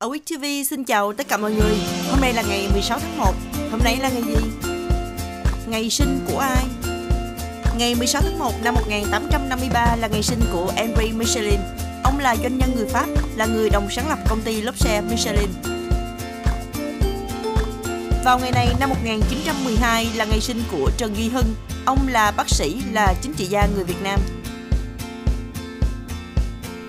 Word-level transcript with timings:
Ở 0.00 0.08
Week 0.08 0.20
TV 0.36 0.68
xin 0.70 0.84
chào 0.84 1.12
tất 1.12 1.28
cả 1.28 1.36
mọi 1.36 1.52
người. 1.52 1.76
Hôm 2.10 2.20
nay 2.20 2.32
là 2.32 2.42
ngày 2.42 2.68
16 2.72 2.98
tháng 2.98 3.18
1 3.18 3.34
Hôm 3.70 3.80
nay 3.84 3.96
là 3.96 4.08
ngày 4.08 4.22
gì? 4.22 4.34
Ngày 5.68 5.90
sinh 5.90 6.20
của 6.26 6.38
ai? 6.38 6.64
Ngày 7.78 7.94
16 7.94 8.22
tháng 8.22 8.38
1 8.38 8.52
năm 8.64 8.74
1853 8.74 9.96
là 9.96 10.08
ngày 10.08 10.22
sinh 10.22 10.40
của 10.52 10.72
Henri 10.76 11.12
Michelin. 11.12 11.60
Ông 12.04 12.18
là 12.18 12.36
doanh 12.36 12.58
nhân 12.58 12.70
người 12.76 12.86
Pháp, 12.86 13.06
là 13.36 13.46
người 13.46 13.70
đồng 13.70 13.90
sáng 13.90 14.08
lập 14.08 14.18
công 14.28 14.40
ty 14.42 14.60
lốp 14.60 14.78
xe 14.78 15.00
Michelin. 15.00 15.48
Vào 18.24 18.38
ngày 18.38 18.52
này 18.52 18.68
năm 18.80 18.88
1912 18.88 20.08
là 20.16 20.24
ngày 20.24 20.40
sinh 20.40 20.62
của 20.72 20.90
Trần 20.98 21.16
Duy 21.16 21.28
Hưng. 21.28 21.54
Ông 21.86 22.08
là 22.08 22.30
bác 22.30 22.48
sĩ, 22.48 22.76
là 22.92 23.14
chính 23.22 23.32
trị 23.34 23.46
gia 23.46 23.66
người 23.66 23.84
Việt 23.84 24.02
Nam 24.02 24.20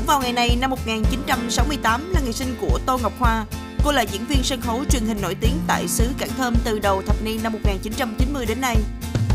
cũng 0.00 0.06
vào 0.06 0.20
ngày 0.20 0.32
này 0.32 0.56
năm 0.60 0.70
1968 0.70 2.12
là 2.12 2.20
ngày 2.20 2.32
sinh 2.32 2.56
của 2.60 2.78
Tô 2.86 2.98
Ngọc 3.02 3.12
Hoa. 3.18 3.44
Cô 3.84 3.92
là 3.92 4.02
diễn 4.02 4.26
viên 4.26 4.42
sân 4.42 4.60
khấu 4.60 4.84
truyền 4.90 5.02
hình 5.06 5.20
nổi 5.22 5.34
tiếng 5.40 5.58
tại 5.66 5.88
xứ 5.88 6.08
Cảng 6.18 6.28
Thơm 6.36 6.54
từ 6.64 6.78
đầu 6.78 7.02
thập 7.06 7.22
niên 7.24 7.42
năm 7.42 7.52
1990 7.52 8.46
đến 8.46 8.60
nay. 8.60 8.76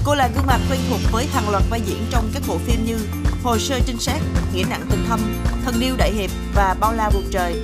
Cô 0.06 0.16
là 0.16 0.30
gương 0.36 0.46
mặt 0.46 0.59
quen 0.70 0.80
thuộc 0.90 1.00
với 1.12 1.26
hàng 1.26 1.50
loạt 1.50 1.64
vai 1.70 1.82
diễn 1.86 2.06
trong 2.12 2.30
các 2.34 2.44
bộ 2.48 2.58
phim 2.58 2.86
như 2.86 2.98
Hồ 3.44 3.58
sơ 3.58 3.80
trinh 3.86 4.00
sát, 4.00 4.20
Nghĩa 4.54 4.64
nặng 4.70 4.86
tình 4.90 5.06
thâm, 5.08 5.20
Thần 5.66 5.76
điêu 5.80 5.96
đại 5.98 6.12
hiệp 6.12 6.30
và 6.56 6.76
Bao 6.80 6.94
la 6.94 7.09
vùng 7.09 7.32
trời. 7.32 7.64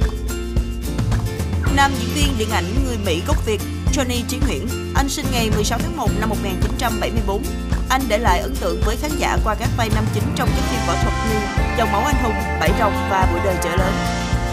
Nam 1.75 1.91
diễn 1.99 2.09
viên 2.15 2.37
điện 2.37 2.49
ảnh 2.51 2.65
người 2.85 2.97
Mỹ 3.05 3.21
gốc 3.27 3.45
Việt 3.45 3.61
Johnny 3.93 4.21
Chí 4.27 4.39
Nguyễn, 4.47 4.67
anh 4.95 5.09
sinh 5.09 5.25
ngày 5.31 5.49
16 5.55 5.79
tháng 5.79 5.97
1 5.97 6.07
năm 6.19 6.29
1974. 6.29 7.43
Anh 7.89 8.01
để 8.07 8.17
lại 8.17 8.39
ấn 8.39 8.55
tượng 8.55 8.81
với 8.85 8.95
khán 8.95 9.11
giả 9.17 9.37
qua 9.43 9.55
các 9.55 9.69
vai 9.77 9.89
nam 9.95 10.05
chính 10.13 10.23
trong 10.35 10.49
các 10.55 10.63
phim 10.69 10.79
võ 10.87 10.93
thuật 10.93 11.13
như 11.29 11.39
Dòng 11.77 11.91
máu 11.91 12.01
anh 12.05 12.23
hùng, 12.23 12.33
Bảy 12.59 12.71
rồng 12.79 12.93
và 13.09 13.27
Bụi 13.31 13.41
đời 13.43 13.55
chợ 13.63 13.69
lớn. 13.75 13.93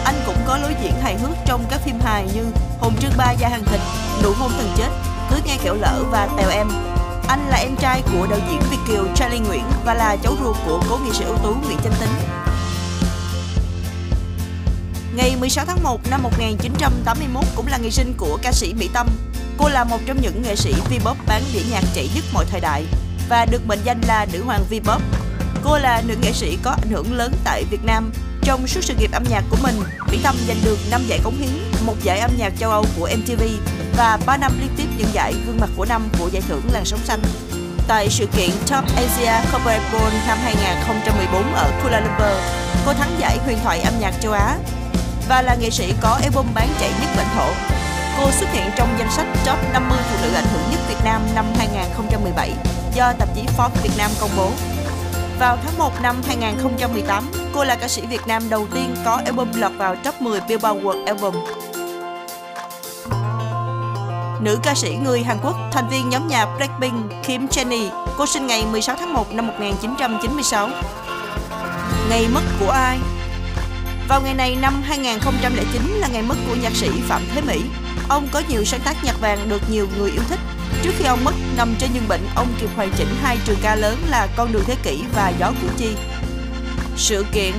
Anh 0.05 0.15
cũng 0.25 0.35
có 0.47 0.57
lối 0.57 0.75
diễn 0.83 0.93
hài 1.01 1.17
hước 1.17 1.31
trong 1.45 1.65
các 1.69 1.81
phim 1.85 1.99
hài 1.99 2.25
như 2.35 2.45
Hồn 2.79 2.93
trương 3.01 3.11
ba 3.17 3.31
gia 3.31 3.49
hàng 3.49 3.63
thịt, 3.65 3.81
Nụ 4.23 4.31
hôn 4.33 4.51
thần 4.57 4.73
chết, 4.77 4.89
Cưới 5.29 5.39
nghe 5.45 5.57
kẹo 5.63 5.75
lỡ 5.75 6.03
và 6.11 6.27
Tèo 6.37 6.49
em. 6.49 6.67
Anh 7.27 7.47
là 7.49 7.57
em 7.57 7.75
trai 7.75 8.01
của 8.01 8.27
đạo 8.29 8.39
diễn 8.49 8.59
Việt 8.71 8.77
kiều 8.87 9.07
Charlie 9.15 9.39
Nguyễn 9.39 9.63
và 9.85 9.93
là 9.93 10.15
cháu 10.15 10.35
ruột 10.43 10.55
của 10.65 10.83
cố 10.89 10.97
nghệ 10.97 11.11
sĩ 11.13 11.23
ưu 11.23 11.37
tú 11.37 11.55
Nguyễn 11.65 11.77
Chánh 11.83 11.93
Tính. 11.99 12.09
Ngày 15.15 15.35
16 15.39 15.65
tháng 15.65 15.83
1 15.83 16.01
năm 16.09 16.23
1981 16.23 17.43
cũng 17.55 17.67
là 17.67 17.77
ngày 17.77 17.91
sinh 17.91 18.13
của 18.17 18.39
ca 18.41 18.51
sĩ 18.51 18.73
Mỹ 18.73 18.89
Tâm. 18.93 19.07
Cô 19.59 19.69
là 19.69 19.83
một 19.83 19.97
trong 20.05 20.21
những 20.21 20.41
nghệ 20.41 20.55
sĩ 20.55 20.73
V-pop 20.89 21.15
bán 21.27 21.43
đĩa 21.53 21.61
nhạc 21.71 21.83
chạy 21.93 22.09
nhất 22.15 22.23
mọi 22.33 22.45
thời 22.51 22.59
đại 22.59 22.85
và 23.29 23.45
được 23.45 23.67
mệnh 23.67 23.79
danh 23.83 24.01
là 24.07 24.25
nữ 24.33 24.43
hoàng 24.43 24.63
V-pop. 24.69 24.99
Cô 25.63 25.77
là 25.77 26.01
nữ 26.05 26.15
nghệ 26.21 26.33
sĩ 26.33 26.57
có 26.63 26.71
ảnh 26.71 26.89
hưởng 26.89 27.13
lớn 27.13 27.33
tại 27.43 27.63
Việt 27.71 27.83
Nam. 27.83 28.11
Trong 28.43 28.67
suốt 28.67 28.81
sự 28.83 28.93
nghiệp 28.99 29.11
âm 29.11 29.23
nhạc 29.29 29.43
của 29.49 29.57
mình, 29.63 29.75
Mỹ 30.11 30.19
Tâm 30.23 30.35
giành 30.47 30.57
được 30.63 30.77
5 30.91 31.01
giải 31.07 31.19
cống 31.23 31.37
hiến, 31.37 31.49
một 31.85 31.95
giải 32.03 32.19
âm 32.19 32.31
nhạc 32.37 32.53
châu 32.59 32.71
Âu 32.71 32.85
của 32.99 33.09
MTV 33.17 33.43
và 33.97 34.19
3 34.25 34.37
năm 34.37 34.51
liên 34.59 34.69
tiếp 34.77 34.87
nhận 34.97 35.13
giải 35.13 35.33
gương 35.45 35.59
mặt 35.59 35.69
của 35.77 35.85
năm 35.85 36.09
của 36.19 36.29
giải 36.31 36.43
thưởng 36.47 36.61
làn 36.71 36.85
sóng 36.85 37.05
xanh. 37.05 37.21
Tại 37.87 38.09
sự 38.09 38.25
kiện 38.37 38.49
Top 38.49 38.83
Asia 38.95 39.51
Corporate 39.51 39.89
Ball 39.93 40.13
năm 40.27 40.37
2014 40.43 41.53
ở 41.53 41.71
Kuala 41.81 41.99
Lumpur, 41.99 42.37
cô 42.85 42.93
thắng 42.93 43.15
giải 43.19 43.37
huyền 43.45 43.57
thoại 43.63 43.81
âm 43.81 43.93
nhạc 43.99 44.13
châu 44.21 44.31
Á 44.31 44.57
và 45.29 45.41
là 45.41 45.55
nghệ 45.55 45.69
sĩ 45.69 45.93
có 46.01 46.19
album 46.23 46.45
bán 46.53 46.69
chạy 46.79 46.89
nhất 46.89 47.09
lãnh 47.17 47.35
thổ. 47.35 47.78
Cô 48.21 48.31
xuất 48.31 48.49
hiện 48.51 48.65
trong 48.75 48.95
danh 48.99 49.11
sách 49.11 49.27
top 49.45 49.57
50 49.73 49.97
phụ 50.11 50.17
nữ 50.23 50.33
ảnh 50.33 50.45
hưởng 50.53 50.71
nhất 50.71 50.79
Việt 50.89 51.03
Nam 51.03 51.21
năm 51.35 51.45
2017 51.57 52.51
do 52.95 53.13
tạp 53.19 53.35
chí 53.35 53.41
Forbes 53.57 53.81
Việt 53.83 53.93
Nam 53.97 54.11
công 54.21 54.29
bố. 54.37 54.51
Vào 55.39 55.57
tháng 55.63 55.77
1 55.77 55.91
năm 56.01 56.21
2018, 56.27 57.31
cô 57.53 57.63
là 57.63 57.75
ca 57.75 57.87
sĩ 57.87 58.01
Việt 58.01 58.27
Nam 58.27 58.43
đầu 58.49 58.67
tiên 58.73 58.95
có 59.05 59.21
album 59.25 59.47
lọt 59.55 59.71
vào 59.77 59.95
top 59.95 60.21
10 60.21 60.41
Billboard 60.47 60.81
World 60.83 61.05
Album. 61.05 61.35
Nữ 64.41 64.59
ca 64.63 64.75
sĩ 64.75 64.95
người 65.03 65.23
Hàn 65.23 65.37
Quốc, 65.43 65.55
thành 65.71 65.89
viên 65.89 66.09
nhóm 66.09 66.27
nhạc 66.27 66.47
Blackpink 66.57 66.95
Kim 67.27 67.45
Jennie, 67.45 67.89
cô 68.17 68.25
sinh 68.25 68.47
ngày 68.47 68.65
16 68.71 68.95
tháng 68.99 69.13
1 69.13 69.33
năm 69.33 69.47
1996. 69.47 70.69
Ngày 72.09 72.27
mất 72.33 72.43
của 72.59 72.69
ai? 72.69 72.99
Vào 74.09 74.21
ngày 74.21 74.33
này 74.33 74.57
năm 74.61 74.81
2009 74.85 75.81
là 75.99 76.07
ngày 76.07 76.21
mất 76.21 76.35
của 76.47 76.55
nhạc 76.61 76.75
sĩ 76.75 76.89
Phạm 77.07 77.21
Thế 77.35 77.41
Mỹ. 77.41 77.61
Ông 78.07 78.27
có 78.31 78.41
nhiều 78.49 78.65
sáng 78.65 78.81
tác 78.81 79.03
nhạc 79.03 79.21
vàng 79.21 79.49
được 79.49 79.69
nhiều 79.69 79.87
người 79.97 80.11
yêu 80.11 80.21
thích. 80.29 80.39
Trước 80.81 80.91
khi 80.97 81.05
ông 81.05 81.23
mất, 81.23 81.33
nằm 81.57 81.75
trên 81.79 81.89
giường 81.93 82.07
bệnh, 82.07 82.21
ông 82.35 82.53
kịp 82.61 82.69
hoàn 82.75 82.91
chỉnh 82.97 83.07
hai 83.21 83.37
trường 83.45 83.59
ca 83.61 83.75
lớn 83.75 83.97
là 84.09 84.27
Con 84.35 84.51
đường 84.51 84.63
thế 84.65 84.75
kỷ 84.83 85.03
và 85.15 85.33
Gió 85.39 85.51
Củ 85.61 85.67
Chi. 85.77 85.95
Sự 86.97 87.25
kiện 87.31 87.53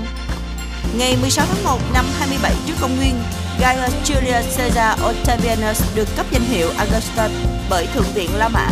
Ngày 0.96 1.16
16 1.20 1.46
tháng 1.46 1.64
1 1.64 1.78
năm 1.94 2.04
27 2.18 2.54
trước 2.66 2.74
công 2.80 2.96
nguyên, 2.96 3.22
Gaius 3.60 3.92
Julius 4.04 4.42
Caesar 4.56 5.00
Octavianus 5.02 5.82
được 5.94 6.08
cấp 6.16 6.26
danh 6.30 6.42
hiệu 6.42 6.68
Augustus 6.78 7.30
bởi 7.70 7.86
Thượng 7.86 8.12
viện 8.14 8.30
La 8.36 8.48
Mã, 8.48 8.68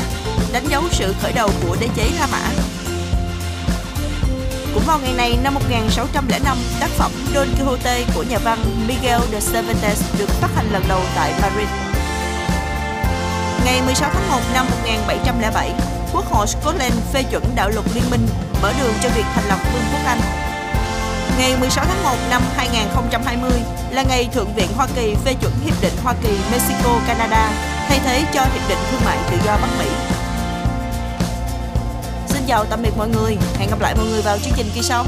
đánh 0.53 0.65
dấu 0.69 0.83
sự 0.93 1.15
khởi 1.23 1.33
đầu 1.33 1.51
của 1.63 1.77
đế 1.81 1.89
chế 1.97 2.11
La 2.19 2.27
Mã. 2.33 2.43
Vào 4.89 4.99
ngày 4.99 5.15
này 5.15 5.39
năm 5.43 5.55
1605, 5.55 6.59
tác 6.81 6.91
phẩm 6.91 7.11
Don 7.35 7.47
Quixote 7.57 8.05
của 8.15 8.23
nhà 8.23 8.39
văn 8.39 8.59
Miguel 8.87 9.21
de 9.33 9.41
Cervantes 9.41 10.19
được 10.19 10.29
phát 10.29 10.49
hành 10.55 10.73
lần 10.73 10.83
đầu 10.89 11.01
tại 11.17 11.33
Paris. 11.41 11.69
Ngày 13.65 13.83
16 13.83 14.11
tháng 14.13 14.29
1 14.29 14.41
năm 14.55 14.67
1707, 14.71 15.71
Quốc 16.13 16.25
hội 16.31 16.47
Scotland 16.47 16.95
phê 17.13 17.23
chuẩn 17.23 17.43
đạo 17.57 17.71
luật 17.71 17.87
liên 17.95 18.05
minh, 18.11 18.27
mở 18.63 18.73
đường 18.81 18.93
cho 19.03 19.09
việc 19.09 19.25
thành 19.35 19.49
lập 19.49 19.59
Vương 19.73 19.83
quốc 19.93 20.01
Anh. 20.07 20.21
Ngày 21.39 21.57
16 21.61 21.85
tháng 21.85 22.03
1 22.03 22.17
năm 22.31 22.43
2020 22.57 23.51
là 23.91 24.03
ngày 24.03 24.29
Thượng 24.33 24.55
viện 24.55 24.69
Hoa 24.77 24.87
Kỳ 24.97 25.15
phê 25.25 25.35
chuẩn 25.41 25.53
Hiệp 25.65 25.83
định 25.83 25.95
Hoa 26.05 26.15
Kỳ-Mexico-Canada 26.23 27.49
thay 27.89 28.01
thế 28.05 28.25
cho 28.35 28.41
Hiệp 28.41 28.69
định 28.69 28.79
Thương 28.91 29.01
mại 29.05 29.19
Tự 29.31 29.37
do 29.47 29.57
Bắc 29.57 29.69
Mỹ. 29.79 30.18
Xin 32.49 32.55
chào 32.55 32.65
tạm 32.65 32.83
biệt 32.83 32.91
mọi 32.97 33.09
người, 33.09 33.37
hẹn 33.59 33.71
gặp 33.71 33.81
lại 33.81 33.95
mọi 33.95 34.07
người 34.07 34.23
vào 34.23 34.39
chương 34.39 34.53
trình 34.57 34.67
kỳ 34.75 34.83
sau. 34.83 35.05